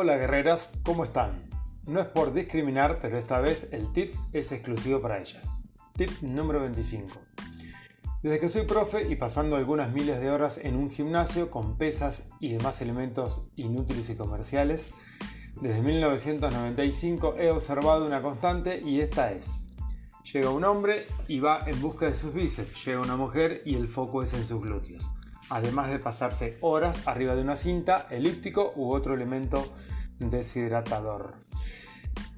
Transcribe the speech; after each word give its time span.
Hola 0.00 0.16
guerreras, 0.16 0.74
¿cómo 0.84 1.02
están? 1.02 1.42
No 1.84 1.98
es 1.98 2.06
por 2.06 2.32
discriminar, 2.32 3.00
pero 3.02 3.18
esta 3.18 3.40
vez 3.40 3.70
el 3.72 3.92
tip 3.92 4.14
es 4.32 4.52
exclusivo 4.52 5.02
para 5.02 5.18
ellas. 5.18 5.62
Tip 5.96 6.08
número 6.20 6.60
25. 6.60 7.18
Desde 8.22 8.38
que 8.38 8.48
soy 8.48 8.64
profe 8.64 9.08
y 9.08 9.16
pasando 9.16 9.56
algunas 9.56 9.92
miles 9.92 10.20
de 10.20 10.30
horas 10.30 10.60
en 10.62 10.76
un 10.76 10.88
gimnasio 10.88 11.50
con 11.50 11.76
pesas 11.78 12.28
y 12.38 12.52
demás 12.52 12.80
elementos 12.80 13.42
inútiles 13.56 14.08
y 14.08 14.14
comerciales, 14.14 14.90
desde 15.60 15.82
1995 15.82 17.34
he 17.36 17.50
observado 17.50 18.06
una 18.06 18.22
constante 18.22 18.80
y 18.84 19.00
esta 19.00 19.32
es. 19.32 19.62
Llega 20.32 20.50
un 20.50 20.62
hombre 20.62 21.08
y 21.26 21.40
va 21.40 21.64
en 21.66 21.82
busca 21.82 22.06
de 22.06 22.14
sus 22.14 22.32
bíceps, 22.32 22.84
llega 22.84 23.00
una 23.00 23.16
mujer 23.16 23.62
y 23.64 23.74
el 23.74 23.88
foco 23.88 24.22
es 24.22 24.32
en 24.32 24.46
sus 24.46 24.62
glúteos 24.62 25.08
además 25.50 25.90
de 25.90 25.98
pasarse 25.98 26.56
horas 26.60 27.00
arriba 27.06 27.34
de 27.34 27.42
una 27.42 27.56
cinta, 27.56 28.06
elíptico 28.10 28.72
u 28.76 28.92
otro 28.92 29.14
elemento 29.14 29.66
deshidratador. 30.18 31.36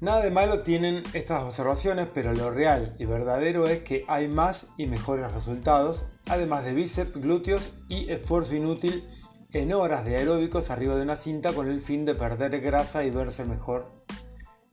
Nada 0.00 0.22
de 0.22 0.30
malo 0.30 0.60
tienen 0.60 1.02
estas 1.14 1.42
observaciones, 1.42 2.06
pero 2.12 2.34
lo 2.34 2.50
real 2.50 2.94
y 2.98 3.06
verdadero 3.06 3.66
es 3.66 3.80
que 3.80 4.04
hay 4.08 4.28
más 4.28 4.68
y 4.76 4.86
mejores 4.86 5.32
resultados, 5.32 6.04
además 6.28 6.64
de 6.64 6.74
bíceps, 6.74 7.20
glúteos 7.20 7.70
y 7.88 8.10
esfuerzo 8.10 8.56
inútil 8.56 9.08
en 9.52 9.72
horas 9.72 10.04
de 10.04 10.16
aeróbicos 10.16 10.70
arriba 10.70 10.96
de 10.96 11.02
una 11.02 11.16
cinta 11.16 11.54
con 11.54 11.68
el 11.68 11.80
fin 11.80 12.04
de 12.04 12.14
perder 12.14 12.60
grasa 12.60 13.04
y 13.04 13.10
verse 13.10 13.46
mejor 13.46 13.90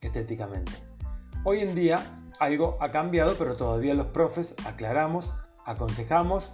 estéticamente. 0.02 0.74
Hoy 1.46 1.60
en 1.60 1.74
día 1.74 2.06
algo 2.42 2.78
ha 2.82 2.90
cambiado, 2.90 3.38
pero 3.38 3.56
todavía 3.56 3.94
los 3.94 4.08
profes 4.08 4.56
aclaramos, 4.66 5.34
aconsejamos 5.66 6.52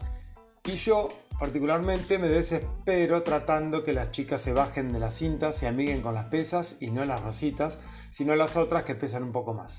y 0.69 0.75
yo 0.75 1.09
particularmente 1.39 2.19
me 2.19 2.27
desespero 2.27 3.23
tratando 3.23 3.83
que 3.83 3.93
las 3.93 4.11
chicas 4.11 4.39
se 4.39 4.53
bajen 4.53 4.93
de 4.93 4.99
la 4.99 5.09
cinta, 5.09 5.51
se 5.51 5.67
amiguen 5.67 6.01
con 6.01 6.13
las 6.13 6.25
pesas 6.25 6.75
y 6.79 6.91
no 6.91 7.05
las 7.05 7.23
rositas, 7.23 7.79
sino 8.11 8.35
las 8.35 8.55
otras 8.55 8.83
que 8.83 8.93
pesan 8.93 9.23
un 9.23 9.31
poco 9.31 9.53
más. 9.55 9.77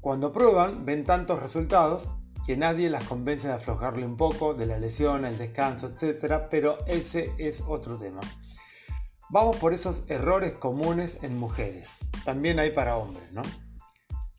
Cuando 0.00 0.32
prueban, 0.32 0.86
ven 0.86 1.04
tantos 1.04 1.42
resultados 1.42 2.08
que 2.46 2.56
nadie 2.56 2.88
las 2.88 3.02
convence 3.02 3.48
de 3.48 3.54
aflojarle 3.54 4.06
un 4.06 4.16
poco, 4.16 4.54
de 4.54 4.64
la 4.64 4.78
lesión, 4.78 5.26
el 5.26 5.36
descanso, 5.36 5.88
etc. 5.88 6.44
Pero 6.50 6.78
ese 6.86 7.34
es 7.36 7.62
otro 7.66 7.98
tema. 7.98 8.22
Vamos 9.28 9.56
por 9.56 9.74
esos 9.74 10.04
errores 10.08 10.52
comunes 10.52 11.18
en 11.22 11.36
mujeres. 11.36 11.96
También 12.24 12.58
hay 12.58 12.70
para 12.70 12.96
hombres, 12.96 13.30
¿no? 13.32 13.42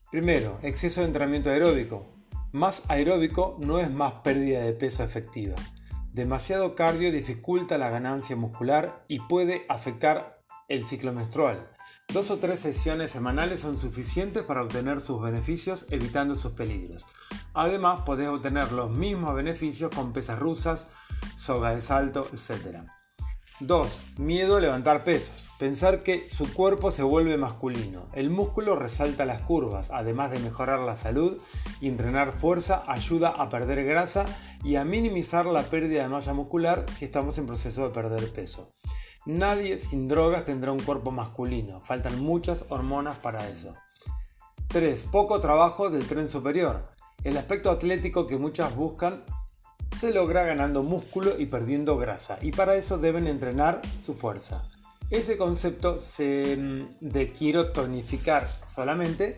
Primero, 0.09 0.58
exceso 0.64 1.02
de 1.02 1.08
entrenamiento 1.08 1.52
aeróbico. 1.52 2.11
Más 2.54 2.84
aeróbico 2.90 3.56
no 3.60 3.80
es 3.80 3.92
más 3.92 4.12
pérdida 4.24 4.60
de 4.60 4.74
peso 4.74 5.04
efectiva. 5.04 5.56
Demasiado 6.14 6.76
cardio 6.76 7.10
dificulta 7.10 7.78
la 7.78 7.90
ganancia 7.90 8.36
muscular 8.36 9.06
y 9.08 9.20
puede 9.22 9.66
afectar 9.70 10.44
el 10.68 10.86
ciclo 10.86 11.14
menstrual. 11.14 11.58
Dos 12.12 12.30
o 12.30 12.40
tres 12.40 12.60
sesiones 12.60 13.10
semanales 13.10 13.62
son 13.62 13.78
suficientes 13.78 14.44
para 14.44 14.64
obtener 14.64 15.00
sus 15.00 15.22
beneficios 15.22 15.88
evitando 15.92 16.36
sus 16.36 16.52
peligros. 16.52 17.06
Además, 17.54 18.02
podés 18.06 18.28
obtener 18.28 18.74
los 18.74 18.92
mismos 18.92 19.34
beneficios 19.34 19.90
con 19.90 20.12
pesas 20.12 20.38
rusas, 20.38 20.88
soga 21.36 21.74
de 21.74 21.80
salto, 21.80 22.28
etc. 22.34 22.80
2. 23.62 24.17
Miedo 24.17 24.58
a 24.58 24.59
levantar 24.59 25.04
pesos. 25.04 25.45
Pensar 25.59 26.02
que 26.02 26.28
su 26.28 26.52
cuerpo 26.52 26.90
se 26.90 27.04
vuelve 27.04 27.38
masculino. 27.38 28.08
El 28.14 28.31
músculo 28.31 28.76
resalta 28.76 29.26
las 29.26 29.42
curvas, 29.42 29.92
además 29.92 30.31
de 30.31 30.40
mejorar 30.40 30.80
la 30.80 30.95
salud 30.95 31.38
y 31.80 31.88
entrenar 31.88 32.32
fuerza, 32.32 32.84
ayuda 32.88 33.30
a 33.30 33.50
perder 33.50 33.86
grasa 33.86 34.26
y 34.64 34.76
a 34.78 34.86
minimizar 34.86 35.45
la 35.45 35.70
pérdida 35.70 36.02
de 36.02 36.09
masa 36.09 36.34
muscular 36.34 36.86
si 36.92 37.06
estamos 37.06 37.38
en 37.38 37.45
proceso 37.45 37.84
de 37.84 37.94
perder 37.94 38.34
peso. 38.34 38.72
Nadie 39.26 39.78
sin 39.78 40.08
drogas 40.08 40.45
tendrá 40.45 40.72
un 40.72 40.82
cuerpo 40.82 41.12
masculino, 41.12 41.80
faltan 41.82 42.20
muchas 42.20 42.66
hormonas 42.70 43.17
para 43.17 43.48
eso. 43.48 43.76
3. 44.70 45.05
Poco 45.11 45.39
trabajo 45.39 45.92
del 45.92 46.08
tren 46.08 46.28
superior. 46.28 46.83
El 47.23 47.38
aspecto 47.38 47.70
atlético 47.70 48.26
que 48.26 48.38
muchas 48.38 48.76
buscan 48.76 49.23
se 50.02 50.12
logra 50.12 50.42
ganando 50.42 50.82
músculo 50.82 51.38
y 51.38 51.45
perdiendo 51.45 51.95
grasa, 51.95 52.39
y 52.42 52.54
para 52.54 52.73
eso 52.73 52.98
deben 52.98 53.28
entrenar 53.28 53.84
su 54.04 54.16
fuerza. 54.16 54.67
Ese 55.12 55.38
concepto 55.38 55.98
mm, 55.98 56.89
de 57.02 57.32
quiero 57.32 57.72
tonificar 57.72 58.50
solamente, 58.66 59.38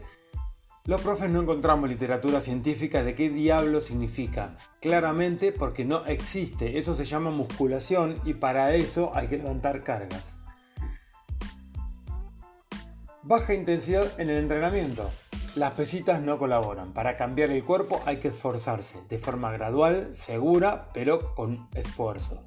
los 0.85 1.02
profes 1.02 1.29
no 1.29 1.41
encontramos 1.41 1.90
literatura 1.90 2.40
científica 2.40 3.03
de 3.03 3.13
qué 3.13 3.29
diablo 3.29 3.81
significa. 3.81 4.56
Claramente 4.79 5.52
porque 5.52 5.84
no 5.84 6.06
existe, 6.06 6.78
eso 6.78 6.96
se 6.96 7.03
llama 7.03 7.29
musculación 7.29 8.18
y 8.23 8.35
para 8.35 8.73
eso 8.73 9.12
hay 9.13 9.28
que 9.28 9.40
levantar 9.40 9.84
cargas. 9.84 10.38
Baja 13.22 13.53
intensidad 13.53 14.18
en 14.18 14.29
el 14.29 14.38
entrenamiento. 14.38 15.12
Las 15.56 15.74
pesitas 15.74 16.22
no 16.22 16.40
colaboran. 16.40 16.94
Para 16.94 17.16
cambiar 17.16 17.52
el 17.52 17.64
cuerpo 17.64 18.02
hay 18.06 18.18
que 18.18 18.30
esforzarse 18.30 19.03
de 19.08 19.19
forma 19.19 19.52
gradual, 19.52 20.16
segura, 20.16 20.90
pero 20.94 21.36
con 21.36 21.69
esfuerzo. 21.75 22.44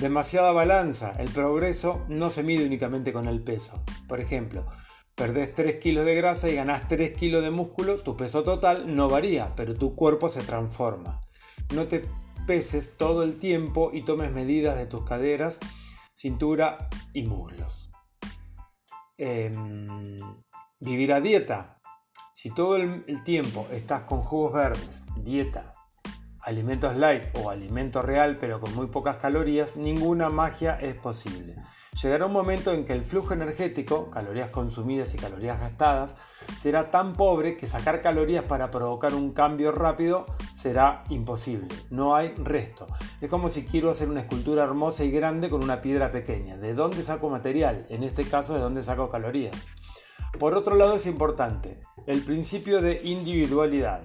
Demasiada 0.00 0.50
balanza. 0.50 1.14
El 1.20 1.28
progreso 1.30 2.04
no 2.08 2.30
se 2.30 2.42
mide 2.42 2.66
únicamente 2.66 3.12
con 3.12 3.28
el 3.28 3.44
peso. 3.44 3.84
Por 4.08 4.18
ejemplo, 4.18 4.66
perdés 5.14 5.54
3 5.54 5.76
kilos 5.76 6.04
de 6.04 6.16
grasa 6.16 6.48
y 6.48 6.56
ganás 6.56 6.88
3 6.88 7.10
kilos 7.10 7.44
de 7.44 7.52
músculo, 7.52 8.00
tu 8.00 8.16
peso 8.16 8.42
total 8.42 8.96
no 8.96 9.08
varía, 9.08 9.54
pero 9.54 9.76
tu 9.76 9.94
cuerpo 9.94 10.28
se 10.28 10.42
transforma. 10.42 11.20
No 11.72 11.86
te 11.86 12.04
peses 12.48 12.96
todo 12.96 13.22
el 13.22 13.36
tiempo 13.36 13.90
y 13.92 14.02
tomes 14.02 14.32
medidas 14.32 14.76
de 14.76 14.86
tus 14.86 15.04
caderas, 15.04 15.60
cintura 16.14 16.88
y 17.12 17.22
muslos. 17.22 17.92
Em, 19.18 20.18
vivir 20.80 21.12
a 21.12 21.20
dieta. 21.20 21.80
Si 22.36 22.50
todo 22.50 22.74
el, 22.74 23.04
tiempo 23.22 23.64
estás 23.70 24.02
con 24.02 24.20
jugos 24.20 24.54
verdes, 24.54 25.04
dieta, 25.22 25.72
alimentos 26.40 26.96
light 26.96 27.22
o 27.34 27.48
alimento 27.48 28.02
real 28.02 28.38
pero 28.40 28.58
con 28.58 28.74
muy 28.74 28.88
pocas 28.88 29.18
calorías, 29.18 29.76
ninguna 29.76 30.30
magia 30.30 30.76
es 30.80 30.94
posible. 30.94 31.54
Llegará 32.02 32.26
un 32.26 32.32
momento 32.32 32.72
en 32.72 32.84
que 32.84 32.92
el 32.92 33.04
flujo 33.04 33.34
energético, 33.34 34.10
calorías 34.10 34.48
consumidas 34.48 35.14
y 35.14 35.18
calorías 35.18 35.60
gastadas, 35.60 36.16
será 36.58 36.90
tan 36.90 37.14
pobre 37.14 37.56
que 37.56 37.68
sacar 37.68 38.02
calorías 38.02 38.42
para 38.42 38.72
provocar 38.72 39.14
un 39.14 39.30
cambio 39.30 39.70
rápido 39.70 40.26
será 40.52 41.04
imposible. 41.10 41.68
No 41.90 42.16
hay 42.16 42.34
resto. 42.36 42.88
Es 43.20 43.28
como 43.28 43.48
si 43.48 43.64
quiero 43.64 43.90
hacer 43.90 44.08
una 44.08 44.20
escultura 44.20 44.64
hermosa 44.64 45.04
y 45.04 45.12
grande 45.12 45.50
con 45.50 45.62
una 45.62 45.80
piedra 45.80 46.10
pequeña. 46.10 46.56
¿De 46.56 46.74
dónde 46.74 47.04
saco 47.04 47.30
material? 47.30 47.86
En 47.90 48.02
este 48.02 48.26
caso, 48.26 48.54
¿de 48.54 48.60
dónde 48.60 48.82
saco 48.82 49.08
calorías? 49.08 49.54
Por 50.40 50.56
otro 50.56 50.74
lado 50.74 50.96
es 50.96 51.06
importante 51.06 51.78
el 52.06 52.22
principio 52.22 52.80
de 52.80 53.00
individualidad. 53.04 54.00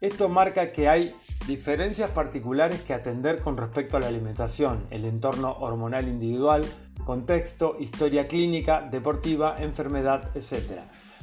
Esto 0.00 0.28
marca 0.28 0.72
que 0.72 0.88
hay 0.88 1.14
diferencias 1.46 2.10
particulares 2.10 2.80
que 2.80 2.94
atender 2.94 3.40
con 3.40 3.56
respecto 3.56 3.96
a 3.96 4.00
la 4.00 4.08
alimentación, 4.08 4.86
el 4.90 5.04
entorno 5.04 5.56
hormonal 5.58 6.08
individual, 6.08 6.66
contexto, 7.04 7.76
historia 7.78 8.28
clínica, 8.28 8.82
deportiva, 8.82 9.56
enfermedad, 9.60 10.34
etc. 10.36 10.80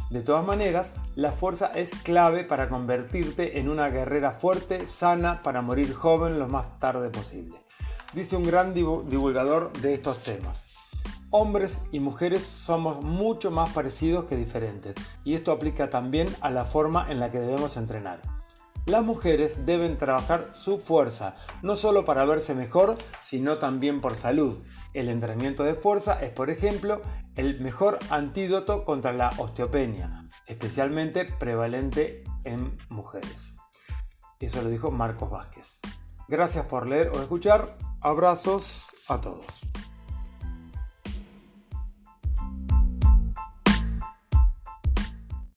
De 0.10 0.22
todas 0.22 0.46
maneras, 0.46 0.94
la 1.16 1.32
fuerza 1.32 1.72
es 1.76 1.92
clave 2.04 2.44
para 2.44 2.70
convertirte 2.70 3.60
en 3.60 3.68
una 3.68 3.90
guerrera 3.90 4.32
fuerte, 4.32 4.88
sana, 4.88 5.44
para 5.44 5.62
morir 5.62 5.94
joven 5.94 6.40
lo 6.40 6.48
más 6.48 6.80
tarde 6.80 7.10
posible. 7.10 7.58
Dice 8.14 8.36
un 8.36 8.46
gran 8.46 8.74
divulgador 8.74 9.74
de 9.82 9.94
estos 9.94 10.20
temas. 10.24 10.77
Hombres 11.30 11.82
y 11.92 12.00
mujeres 12.00 12.44
somos 12.44 13.02
mucho 13.02 13.52
más 13.52 13.74
parecidos 13.74 14.24
que 14.24 14.38
diferentes 14.38 14.96
y 15.26 15.34
esto 15.34 15.52
aplica 15.52 15.90
también 15.90 16.34
a 16.40 16.50
la 16.50 16.64
forma 16.64 17.06
en 17.10 17.20
la 17.20 17.30
que 17.32 17.40
debemos 17.40 17.76
entrenar. 17.76 18.22
Las 18.86 19.04
mujeres 19.04 19.66
deben 19.66 19.98
trabajar 19.98 20.52
su 20.54 20.80
fuerza, 20.80 21.36
no 21.62 21.76
solo 21.76 22.06
para 22.06 22.24
verse 22.24 22.56
mejor, 22.56 22.98
sino 23.20 23.58
también 23.58 24.00
por 24.00 24.16
salud. 24.16 24.58
El 24.94 25.10
entrenamiento 25.10 25.66
de 25.66 25.74
fuerza 25.74 26.18
es, 26.22 26.30
por 26.30 26.50
ejemplo, 26.50 27.02
el 27.36 27.60
mejor 27.60 28.00
antídoto 28.10 28.86
contra 28.86 29.12
la 29.12 29.34
osteopenia, 29.38 30.30
especialmente 30.46 31.26
prevalente 31.26 32.24
en 32.46 32.78
mujeres. 32.88 33.56
Eso 34.40 34.62
lo 34.62 34.70
dijo 34.70 34.92
Marcos 34.92 35.30
Vázquez. 35.30 35.82
Gracias 36.30 36.66
por 36.68 36.88
leer 36.88 37.10
o 37.10 37.20
escuchar. 37.20 37.78
Abrazos 38.00 38.94
a 39.10 39.20
todos. 39.20 39.46